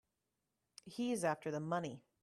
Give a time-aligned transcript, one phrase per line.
[0.85, 2.01] He's after the money.